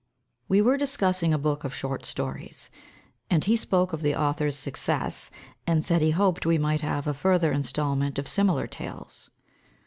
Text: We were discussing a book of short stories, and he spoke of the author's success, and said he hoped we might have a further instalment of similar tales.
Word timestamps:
We 0.47 0.63
were 0.63 0.77
discussing 0.77 1.31
a 1.31 1.37
book 1.37 1.63
of 1.63 1.75
short 1.75 2.07
stories, 2.07 2.71
and 3.29 3.45
he 3.45 3.55
spoke 3.55 3.93
of 3.93 4.01
the 4.01 4.15
author's 4.15 4.57
success, 4.57 5.29
and 5.67 5.85
said 5.85 6.01
he 6.01 6.09
hoped 6.09 6.43
we 6.43 6.57
might 6.57 6.81
have 6.81 7.05
a 7.05 7.13
further 7.13 7.51
instalment 7.51 8.17
of 8.17 8.27
similar 8.27 8.65
tales. 8.65 9.29